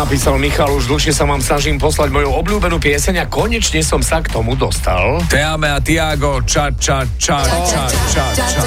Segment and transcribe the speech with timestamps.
[0.00, 4.24] napísal Michal, už dlhšie sa vám snažím poslať moju obľúbenú pieseň a konečne som sa
[4.24, 5.20] k tomu dostal.
[5.28, 8.64] Teame a Tiago, ča, ča, ča, ča, ča, ča.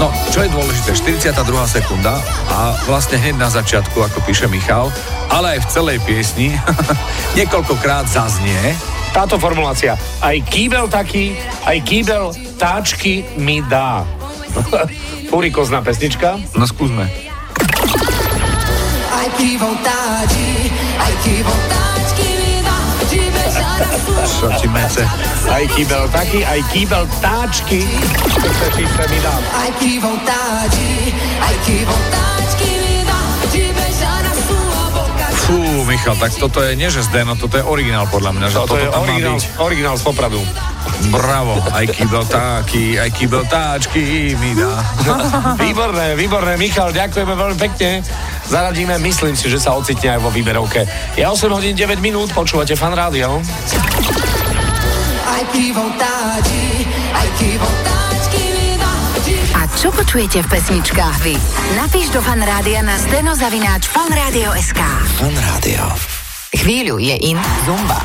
[0.00, 1.36] No, čo je dôležité, 42.
[1.68, 2.16] sekunda
[2.48, 4.88] a vlastne hneď na začiatku, ako píše Michal,
[5.28, 6.48] ale aj v celej piesni
[7.38, 8.72] niekoľkokrát zaznie
[9.12, 10.00] táto formulácia.
[10.24, 11.36] Aj kýbel taký,
[11.68, 14.08] aj kýbel táčky mi dá.
[15.30, 16.40] Furikozná pesnička.
[16.56, 17.33] No skúsme.
[19.24, 20.68] Ai que vontade,
[21.00, 22.76] ai que vontade que me dá
[23.08, 25.00] de beijar a sua Čo ti mece?
[25.48, 27.80] Aj kýbel taký, aj kýbel táčky.
[28.36, 29.32] To sa mi dá.
[29.64, 30.88] Ai que vontade,
[31.40, 35.26] ai que vontade que me dá de beijar a sua boca.
[35.48, 35.56] Fú,
[35.88, 38.84] Michal, tak toto je nie že Zdeno, toto je originál podľa mňa, že Toto toto
[38.84, 39.44] je tam má originál, byť.
[39.56, 40.40] originál z Popradu.
[41.08, 44.84] Bravo, aj kýbel táky, aj kýbel táčky mi dá.
[45.64, 46.60] Výborné, výborné.
[46.60, 48.04] Michal, ďakujeme veľmi pekne.
[48.48, 50.84] Zaradíme, myslím si, že sa ocitne aj vo výberovke.
[51.16, 53.40] Je 8 hodín 9 minút, počúvate fan rádio.
[59.54, 61.34] A čo počujete v pesničkách vy?
[61.78, 64.80] Napíš do fanrádia na steno zavináč fanradio.sk
[65.18, 65.82] Fan Rádio.
[66.54, 68.04] Chvíľu je in Zumba.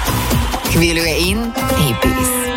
[0.72, 1.40] Chvíľu je in
[1.78, 2.48] hippies.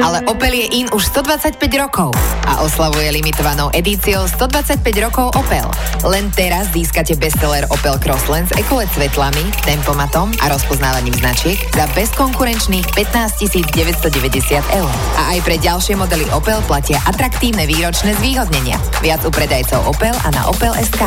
[0.00, 2.12] Ale Opel je in už 125 rokov
[2.44, 5.64] a oslavuje limitovanou edíciou 125 rokov Opel.
[6.04, 8.56] Len teraz získate bestseller Opel Crossland s
[8.92, 14.92] svetlami, tempomatom a rozpoznávaním značiek za bezkonkurenčných 15 990 eur.
[15.16, 18.76] A aj pre ďalšie modely Opel platia atraktívne výročné zvýhodnenia.
[19.00, 21.02] Viac u predajcov Opel a na Opel.sk.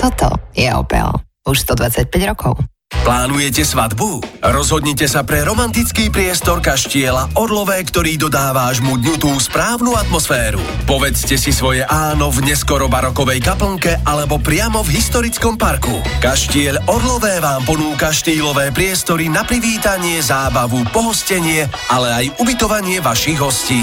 [0.00, 1.08] Toto je Opel.
[1.44, 2.56] Už 125 rokov.
[3.00, 4.20] Plánujete svadbu?
[4.44, 10.60] Rozhodnite sa pre romantický priestor Kaštieľa Orlové, ktorý dodá vášmu dňu tú správnu atmosféru.
[10.84, 15.96] Povedzte si svoje áno v neskoro barokovej kaplnke alebo priamo v historickom parku.
[16.20, 23.80] Kaštieľ Orlové vám ponúka štýlové priestory na privítanie, zábavu, pohostenie, ale aj ubytovanie vašich hostí.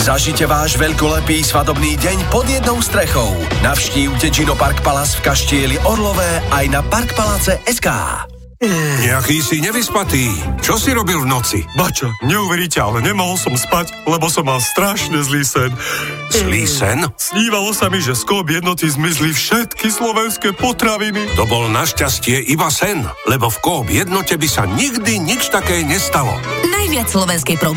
[0.00, 3.36] Zažite váš veľkolepý svadobný deň pod jednou strechou.
[3.60, 7.60] Navštívte Gino Park Palace v Kaštieli Orlové aj na Parkpalace
[8.64, 10.32] Nejaký si nevyspatý.
[10.64, 11.60] Čo si robil v noci?
[11.76, 15.68] Bača, neuveríte, ale nemohol som spať, lebo som mal strašne zlý sen.
[16.32, 17.04] Zlý sen?
[17.20, 21.36] Snívalo sa mi, že z kôp jednoty zmizli všetky slovenské potraviny.
[21.36, 26.32] To bol našťastie iba sen, lebo v kóp jednote by sa nikdy nič také nestalo.
[26.64, 27.60] Najviac slovenskej